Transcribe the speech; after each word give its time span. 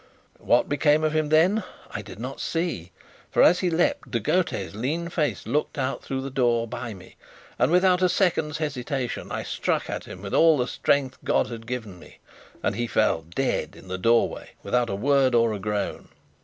What 0.39 0.67
became 0.67 1.03
of 1.03 1.13
him 1.15 1.29
then? 1.29 1.61
I 1.91 2.01
did 2.01 2.17
not 2.19 2.39
see: 2.39 2.91
for 3.29 3.43
as 3.43 3.59
he 3.59 3.69
leapt, 3.69 4.09
De 4.09 4.19
Gautet's 4.19 4.73
lean 4.73 5.09
face 5.09 5.45
looked 5.45 5.77
out 5.77 6.03
through 6.03 6.21
the 6.21 6.31
door 6.31 6.65
by 6.65 6.95
me, 6.95 7.17
and, 7.59 7.71
without 7.71 8.01
a 8.01 8.09
second's 8.09 8.57
hesitation, 8.57 9.31
I 9.31 9.43
struck 9.43 9.91
at 9.91 10.05
him 10.05 10.23
with 10.23 10.33
all 10.33 10.57
the 10.57 10.67
strength 10.67 11.19
God 11.23 11.49
had 11.51 11.67
given 11.67 11.99
me, 11.99 12.17
and 12.63 12.75
he 12.75 12.87
fell 12.87 13.21
dead 13.35 13.75
in 13.75 13.89
the 13.89 13.99
doorway 13.99 14.49
without 14.63 14.89
a 14.89 14.95
word 14.95 15.35
or 15.35 15.53
a 15.53 15.59
groan. 15.59 16.09